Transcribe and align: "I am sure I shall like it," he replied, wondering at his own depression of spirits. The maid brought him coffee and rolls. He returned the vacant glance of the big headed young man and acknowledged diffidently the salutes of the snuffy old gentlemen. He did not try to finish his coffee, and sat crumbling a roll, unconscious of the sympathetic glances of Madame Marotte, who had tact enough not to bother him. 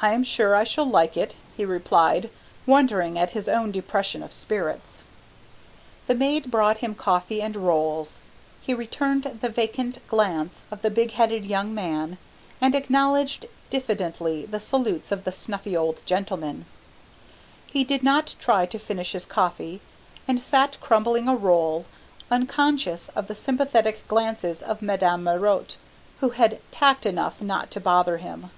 "I 0.00 0.12
am 0.12 0.22
sure 0.22 0.54
I 0.54 0.62
shall 0.62 0.84
like 0.88 1.16
it," 1.16 1.34
he 1.56 1.64
replied, 1.64 2.30
wondering 2.66 3.18
at 3.18 3.32
his 3.32 3.48
own 3.48 3.72
depression 3.72 4.22
of 4.22 4.32
spirits. 4.32 5.02
The 6.06 6.14
maid 6.14 6.52
brought 6.52 6.78
him 6.78 6.94
coffee 6.94 7.42
and 7.42 7.56
rolls. 7.56 8.22
He 8.62 8.74
returned 8.74 9.24
the 9.24 9.48
vacant 9.48 9.98
glance 10.06 10.66
of 10.70 10.82
the 10.82 10.90
big 10.90 11.14
headed 11.14 11.44
young 11.44 11.74
man 11.74 12.16
and 12.60 12.76
acknowledged 12.76 13.46
diffidently 13.70 14.46
the 14.46 14.60
salutes 14.60 15.10
of 15.10 15.24
the 15.24 15.32
snuffy 15.32 15.76
old 15.76 16.06
gentlemen. 16.06 16.66
He 17.66 17.82
did 17.82 18.04
not 18.04 18.36
try 18.38 18.66
to 18.66 18.78
finish 18.78 19.10
his 19.10 19.26
coffee, 19.26 19.80
and 20.28 20.40
sat 20.40 20.78
crumbling 20.80 21.26
a 21.26 21.34
roll, 21.34 21.86
unconscious 22.30 23.08
of 23.16 23.26
the 23.26 23.34
sympathetic 23.34 24.06
glances 24.06 24.62
of 24.62 24.80
Madame 24.80 25.24
Marotte, 25.24 25.76
who 26.20 26.28
had 26.28 26.60
tact 26.70 27.04
enough 27.04 27.42
not 27.42 27.72
to 27.72 27.80
bother 27.80 28.18
him. 28.18 28.50